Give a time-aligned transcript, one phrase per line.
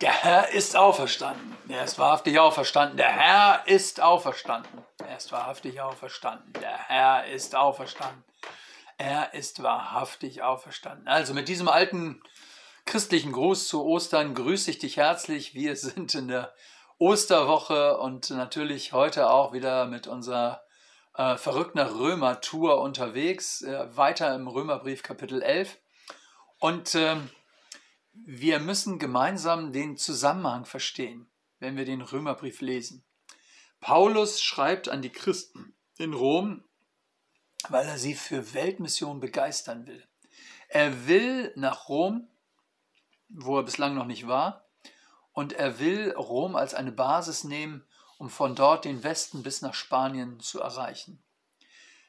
[0.00, 1.56] Der Herr ist auferstanden.
[1.68, 2.96] Er ist wahrhaftig auferstanden.
[2.96, 4.84] Der Herr ist auferstanden.
[4.98, 6.52] Er ist wahrhaftig auferstanden.
[6.60, 8.24] Der Herr ist auferstanden.
[8.98, 11.06] Er ist wahrhaftig auferstanden.
[11.06, 12.20] Also mit diesem alten
[12.86, 15.54] christlichen Gruß zu Ostern grüße ich dich herzlich.
[15.54, 16.52] Wir sind in der
[16.98, 20.62] Osterwoche und natürlich heute auch wieder mit unserer
[21.16, 25.76] äh, verrückten Römer-Tour unterwegs, äh, weiter im Römerbrief Kapitel 11.
[26.58, 27.16] Und äh,
[28.14, 31.26] wir müssen gemeinsam den Zusammenhang verstehen,
[31.58, 33.04] wenn wir den Römerbrief lesen.
[33.80, 36.64] Paulus schreibt an die Christen in Rom,
[37.68, 40.06] weil er sie für Weltmission begeistern will.
[40.68, 42.28] Er will nach Rom,
[43.28, 44.64] wo er bislang noch nicht war,
[45.32, 47.84] und er will Rom als eine Basis nehmen,
[48.18, 51.22] um von dort den Westen bis nach Spanien zu erreichen.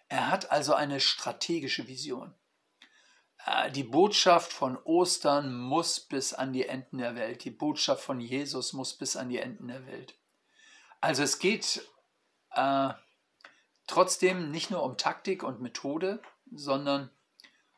[0.08, 2.35] Er hat also eine strategische Vision.
[3.45, 7.44] Äh, die Botschaft von Ostern muss bis an die Enden der Welt.
[7.45, 10.16] Die Botschaft von Jesus muss bis an die Enden der Welt.
[11.00, 11.88] Also es geht
[12.52, 12.89] äh,
[13.88, 17.11] trotzdem nicht nur um Taktik und Methode, sondern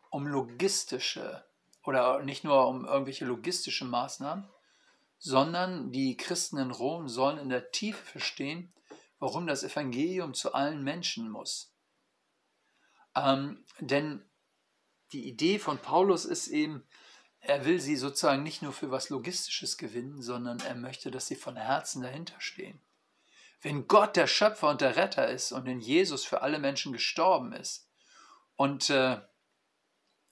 [0.10, 1.44] um logistische
[1.84, 4.48] oder nicht nur um irgendwelche logistische Maßnahmen,
[5.20, 8.74] sondern die Christen in Rom sollen in der Tiefe verstehen,
[9.20, 11.74] warum das Evangelium zu allen Menschen muss.
[13.16, 14.27] Ähm, denn
[15.12, 16.86] die Idee von Paulus ist eben,
[17.40, 21.36] er will sie sozusagen nicht nur für was Logistisches gewinnen, sondern er möchte, dass sie
[21.36, 22.82] von Herzen dahinter stehen.
[23.62, 27.54] Wenn Gott der Schöpfer und der Retter ist und in Jesus für alle Menschen gestorben
[27.54, 27.90] ist
[28.56, 29.20] und äh,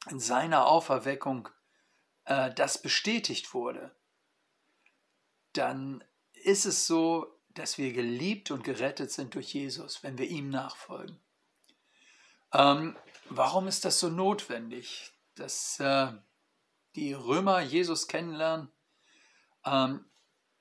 [0.09, 1.49] in seiner Auferweckung
[2.25, 3.95] äh, das bestätigt wurde,
[5.53, 6.03] dann
[6.33, 11.19] ist es so, dass wir geliebt und gerettet sind durch Jesus, wenn wir ihm nachfolgen.
[12.53, 12.97] Ähm,
[13.29, 16.11] warum ist das so notwendig, dass äh,
[16.95, 18.69] die Römer Jesus kennenlernen?
[19.65, 20.05] Ähm,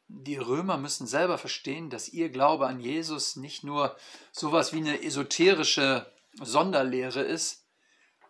[0.09, 3.97] die Römer müssen selber verstehen, dass ihr Glaube an Jesus nicht nur
[4.33, 6.11] sowas wie eine esoterische
[6.41, 7.67] Sonderlehre ist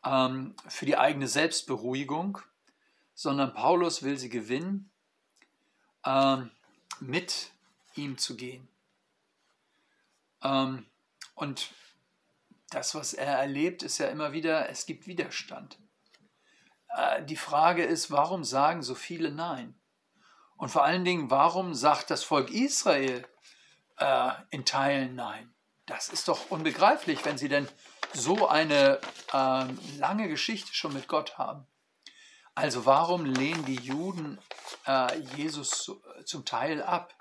[0.05, 2.39] ähm, für die eigene Selbstberuhigung,
[3.15, 4.91] sondern Paulus will sie gewinnen,
[6.05, 6.51] ähm,
[7.01, 7.51] mit
[7.95, 8.69] ihm zu gehen.
[10.43, 10.87] Ähm,
[11.35, 11.71] und
[12.75, 15.79] das, was er erlebt, ist ja immer wieder, es gibt Widerstand.
[16.89, 19.79] Äh, die Frage ist, warum sagen so viele Nein?
[20.57, 23.27] Und vor allen Dingen, warum sagt das Volk Israel
[23.99, 25.55] äh, in Teilen Nein?
[25.87, 27.69] Das ist doch unbegreiflich, wenn sie denn
[28.13, 29.01] so eine
[29.33, 29.67] äh,
[29.99, 31.67] lange Geschichte schon mit Gott haben.
[32.55, 34.39] Also warum lehnen die Juden
[34.87, 35.93] äh, Jesus
[36.25, 37.15] zum Teil ab?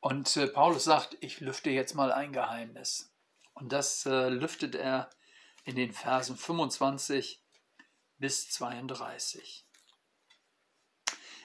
[0.00, 3.09] Und äh, Paulus sagt, ich lüfte jetzt mal ein Geheimnis.
[3.54, 5.10] Und das äh, lüftet er
[5.64, 7.42] in den Versen 25
[8.18, 9.66] bis 32.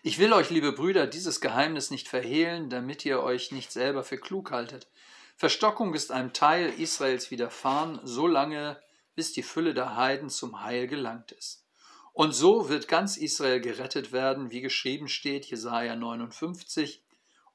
[0.03, 4.19] Ich will euch, liebe Brüder, dieses Geheimnis nicht verhehlen, damit ihr euch nicht selber für
[4.19, 4.87] klug haltet.
[5.35, 8.79] Verstockung ist einem Teil Israels widerfahren, so lange,
[9.15, 11.65] bis die Fülle der Heiden zum Heil gelangt ist.
[12.13, 17.03] Und so wird ganz Israel gerettet werden, wie geschrieben steht, Jesaja 59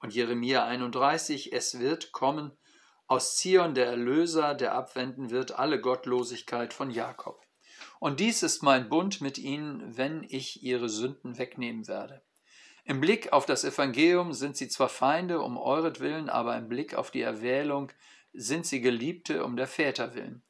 [0.01, 2.51] und Jeremia 31, es wird kommen
[3.11, 7.43] aus Zion der Erlöser, der abwenden wird alle Gottlosigkeit von Jakob.
[7.99, 12.23] Und dies ist mein Bund mit ihnen, wenn ich ihre Sünden wegnehmen werde.
[12.85, 17.11] Im Blick auf das Evangelium sind sie zwar Feinde um euretwillen, aber im Blick auf
[17.11, 17.91] die Erwählung
[18.33, 20.45] sind sie Geliebte um der Väter willen.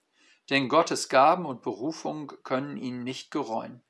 [0.51, 3.81] Denn Gottes Gaben und Berufung können ihnen nicht gereuen.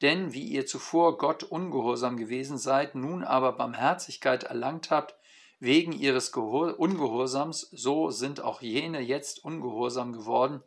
[0.00, 5.16] Denn wie ihr zuvor Gott ungehorsam gewesen seid, nun aber Barmherzigkeit erlangt habt,
[5.58, 10.62] wegen ihres Ungehorsams, so sind auch jene jetzt ungehorsam geworden,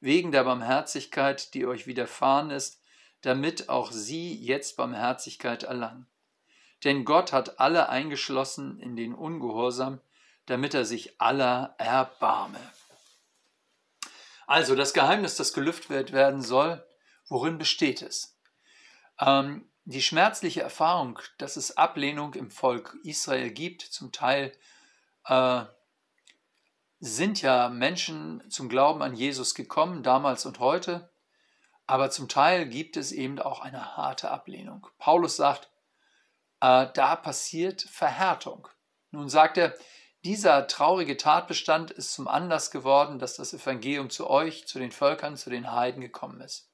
[0.00, 2.80] wegen der Barmherzigkeit, die euch widerfahren ist,
[3.20, 6.06] damit auch sie jetzt Barmherzigkeit erlangen.
[6.84, 10.00] Denn Gott hat alle eingeschlossen in den Ungehorsam,
[10.46, 12.58] damit er sich aller erbarme.
[14.48, 16.84] Also das Geheimnis, das gelüftet werden soll,
[17.28, 18.36] worin besteht es?
[19.20, 24.52] Ähm, die schmerzliche Erfahrung, dass es Ablehnung im Volk Israel gibt, zum Teil
[25.24, 25.64] äh,
[27.00, 31.10] sind ja Menschen zum Glauben an Jesus gekommen, damals und heute,
[31.86, 34.86] aber zum Teil gibt es eben auch eine harte Ablehnung.
[34.98, 35.68] Paulus sagt,
[36.60, 38.68] äh, da passiert Verhärtung.
[39.10, 39.74] Nun sagt er,
[40.24, 45.36] dieser traurige Tatbestand ist zum Anlass geworden, dass das Evangelium zu euch, zu den Völkern,
[45.36, 46.71] zu den Heiden gekommen ist.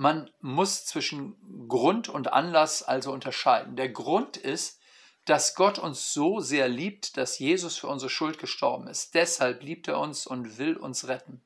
[0.00, 3.74] Man muss zwischen Grund und Anlass also unterscheiden.
[3.74, 4.78] Der Grund ist,
[5.24, 9.16] dass Gott uns so sehr liebt, dass Jesus für unsere Schuld gestorben ist.
[9.16, 11.42] Deshalb liebt er uns und will uns retten.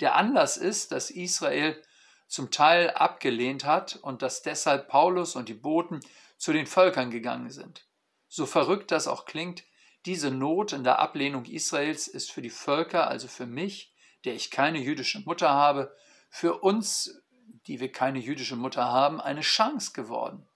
[0.00, 1.80] Der Anlass ist, dass Israel
[2.26, 6.00] zum Teil abgelehnt hat und dass deshalb Paulus und die Boten
[6.36, 7.86] zu den Völkern gegangen sind.
[8.26, 9.62] So verrückt das auch klingt,
[10.04, 13.94] diese Not in der Ablehnung Israels ist für die Völker, also für mich,
[14.24, 15.94] der ich keine jüdische Mutter habe,
[16.28, 17.22] für uns,
[17.66, 20.46] die wir keine jüdische Mutter haben, eine Chance geworden,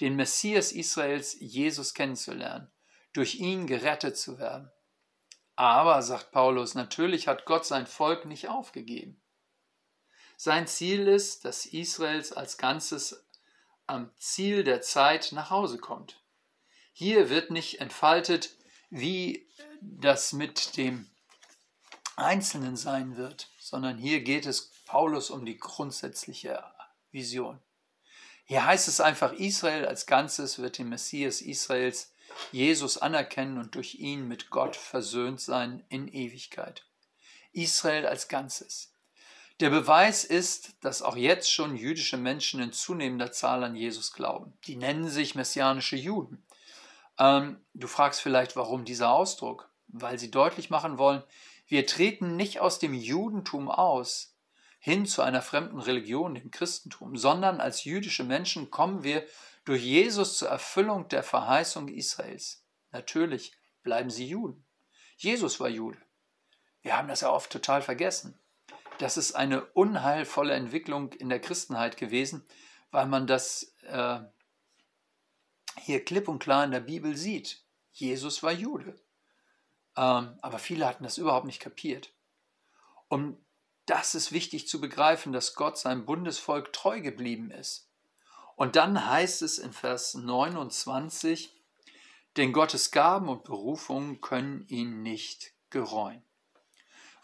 [0.00, 2.70] den Messias Israels, Jesus kennenzulernen,
[3.12, 4.70] durch ihn gerettet zu werden.
[5.54, 9.20] Aber, sagt Paulus, natürlich hat Gott sein Volk nicht aufgegeben.
[10.36, 13.26] Sein Ziel ist, dass Israels als Ganzes
[13.86, 16.20] am Ziel der Zeit nach Hause kommt.
[16.92, 18.56] Hier wird nicht entfaltet,
[18.90, 19.48] wie
[19.80, 21.10] das mit dem
[22.16, 26.64] Einzelnen sein wird, sondern hier geht es Paulus um die grundsätzliche
[27.12, 27.60] Vision.
[28.46, 32.14] Hier heißt es einfach, Israel als Ganzes wird den Messias Israels
[32.50, 36.86] Jesus anerkennen und durch ihn mit Gott versöhnt sein in Ewigkeit.
[37.52, 38.94] Israel als Ganzes.
[39.60, 44.54] Der Beweis ist, dass auch jetzt schon jüdische Menschen in zunehmender Zahl an Jesus glauben.
[44.64, 46.42] Die nennen sich messianische Juden.
[47.18, 49.68] Ähm, du fragst vielleicht, warum dieser Ausdruck?
[49.88, 51.22] Weil sie deutlich machen wollen,
[51.66, 54.32] wir treten nicht aus dem Judentum aus,
[54.78, 59.26] hin zu einer fremden Religion, dem Christentum, sondern als jüdische Menschen kommen wir
[59.64, 62.64] durch Jesus zur Erfüllung der Verheißung Israels.
[62.92, 63.52] Natürlich
[63.82, 64.64] bleiben sie Juden.
[65.16, 65.98] Jesus war Jude.
[66.82, 68.38] Wir haben das ja oft total vergessen.
[68.98, 72.46] Das ist eine unheilvolle Entwicklung in der Christenheit gewesen,
[72.90, 74.20] weil man das äh,
[75.80, 77.64] hier klipp und klar in der Bibel sieht.
[77.92, 78.94] Jesus war Jude.
[79.96, 82.12] Ähm, aber viele hatten das überhaupt nicht kapiert.
[83.08, 83.38] Und
[83.86, 87.88] das ist wichtig zu begreifen, dass Gott seinem Bundesvolk treu geblieben ist.
[88.56, 91.54] Und dann heißt es in Vers 29,
[92.36, 96.22] denn Gottes Gaben und Berufungen können ihn nicht gereuen.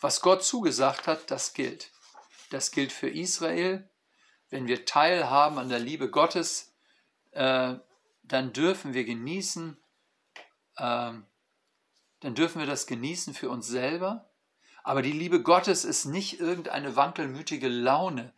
[0.00, 1.90] Was Gott zugesagt hat, das gilt.
[2.50, 3.88] Das gilt für Israel.
[4.50, 6.74] Wenn wir teilhaben an der Liebe Gottes,
[7.32, 7.76] äh,
[8.22, 9.76] dann dürfen wir genießen,
[10.76, 11.12] äh,
[12.20, 14.31] dann dürfen wir das genießen für uns selber.
[14.84, 18.32] Aber die Liebe Gottes ist nicht irgendeine wankelmütige Laune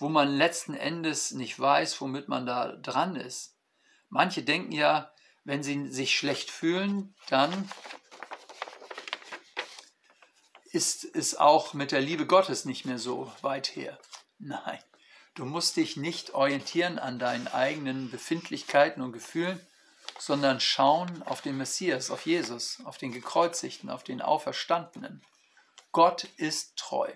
[0.00, 3.54] wo man letzten Endes nicht weiß, womit man da dran ist.
[4.08, 5.12] Manche denken ja,
[5.44, 7.70] wenn sie sich schlecht fühlen, dann
[10.72, 13.98] ist es auch mit der Liebe Gottes nicht mehr so weit her.
[14.38, 14.78] Nein,
[15.34, 19.60] du musst dich nicht orientieren an deinen eigenen Befindlichkeiten und Gefühlen,
[20.18, 25.22] sondern schauen auf den Messias, auf Jesus, auf den Gekreuzigten, auf den Auferstandenen.
[25.92, 27.12] Gott ist treu.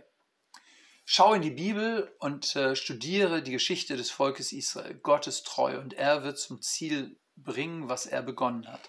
[1.05, 4.95] Schau in die Bibel und äh, studiere die Geschichte des Volkes Israel.
[4.95, 8.89] Gott ist treu und er wird zum Ziel bringen, was er begonnen hat.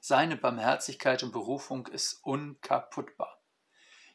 [0.00, 3.40] Seine Barmherzigkeit und Berufung ist unkaputtbar.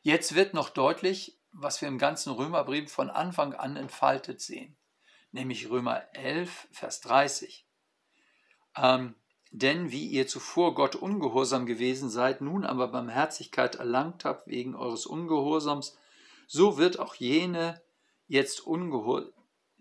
[0.02, 4.78] Jetzt wird noch deutlich, was wir im ganzen Römerbrief von Anfang an entfaltet sehen,
[5.32, 7.66] nämlich Römer 11, Vers 30.
[8.76, 9.16] Ähm,
[9.52, 15.06] denn wie ihr zuvor Gott ungehorsam gewesen seid, nun aber Barmherzigkeit erlangt habt wegen eures
[15.06, 15.98] Ungehorsams,
[16.48, 17.82] so wird auch jene
[18.28, 19.32] jetzt ungehorsam,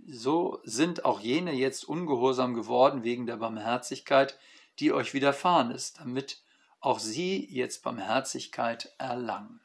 [0.08, 4.38] so sind auch jene jetzt ungehorsam geworden wegen der Barmherzigkeit,
[4.78, 6.42] die euch widerfahren ist, damit
[6.80, 9.60] auch sie jetzt Barmherzigkeit erlangen.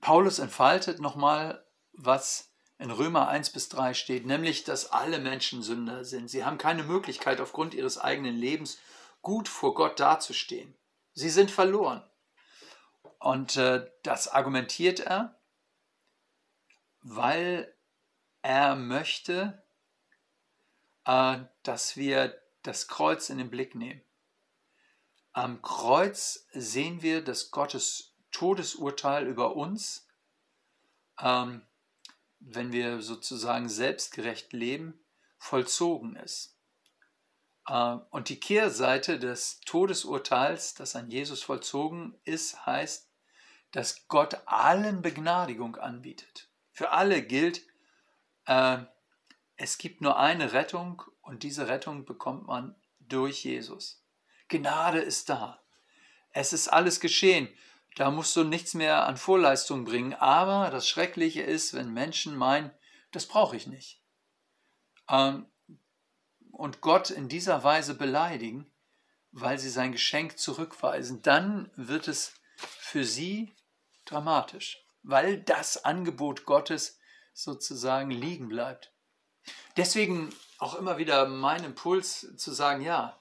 [0.00, 2.49] Paulus entfaltet nochmal, was
[2.80, 6.28] in Römer 1 bis 3 steht, nämlich, dass alle Menschen Sünder sind.
[6.28, 8.78] Sie haben keine Möglichkeit, aufgrund ihres eigenen Lebens
[9.20, 10.74] gut vor Gott dazustehen.
[11.12, 12.02] Sie sind verloren.
[13.18, 15.38] Und äh, das argumentiert er,
[17.02, 17.70] weil
[18.40, 19.62] er möchte,
[21.04, 24.00] äh, dass wir das Kreuz in den Blick nehmen.
[25.32, 30.08] Am Kreuz sehen wir, dass Gottes Todesurteil über uns,
[31.20, 31.66] ähm,
[32.40, 34.98] wenn wir sozusagen selbstgerecht leben,
[35.38, 36.56] vollzogen ist.
[37.66, 43.08] Äh, und die Kehrseite des Todesurteils, das an Jesus vollzogen ist, heißt,
[43.72, 46.48] dass Gott allen Begnadigung anbietet.
[46.72, 47.62] Für alle gilt,
[48.46, 48.78] äh,
[49.56, 54.02] es gibt nur eine Rettung und diese Rettung bekommt man durch Jesus.
[54.48, 55.62] Gnade ist da.
[56.32, 57.48] Es ist alles geschehen.
[57.96, 60.14] Da musst du nichts mehr an Vorleistung bringen.
[60.14, 62.70] Aber das Schreckliche ist, wenn Menschen meinen,
[63.12, 64.00] das brauche ich nicht.
[65.08, 65.46] Ähm,
[66.52, 68.70] und Gott in dieser Weise beleidigen,
[69.32, 73.54] weil sie sein Geschenk zurückweisen, dann wird es für sie
[74.04, 76.98] dramatisch, weil das Angebot Gottes
[77.32, 78.92] sozusagen liegen bleibt.
[79.76, 83.18] Deswegen auch immer wieder mein Impuls zu sagen, ja,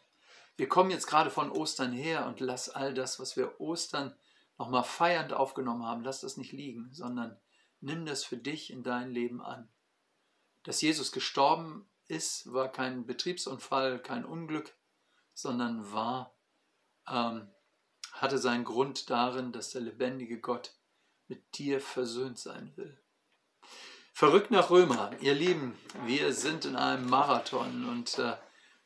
[0.57, 4.13] wir kommen jetzt gerade von Ostern her und lass all das, was wir Ostern
[4.59, 7.39] nochmal feiernd aufgenommen haben, lass das nicht liegen, sondern
[7.81, 9.69] Nimm das für dich in dein Leben an.
[10.63, 14.75] Dass Jesus gestorben ist, war kein Betriebsunfall, kein Unglück,
[15.33, 16.35] sondern war,
[17.07, 17.49] ähm,
[18.11, 20.75] hatte seinen Grund darin, dass der lebendige Gott
[21.27, 23.01] mit dir versöhnt sein will.
[24.11, 28.35] Verrückt nach Römer, ihr Lieben, wir sind in einem Marathon und äh,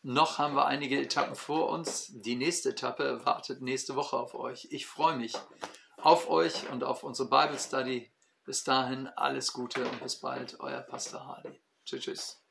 [0.04, 2.12] noch haben wir einige Etappen vor uns.
[2.14, 4.68] Die nächste Etappe wartet nächste Woche auf euch.
[4.70, 5.34] Ich freue mich
[5.98, 8.12] auf euch und auf unsere Bible Study.
[8.44, 11.62] Bis dahin alles Gute und bis bald, euer Pastor Hardy.
[11.86, 12.04] Tschüss.
[12.04, 12.43] tschüss.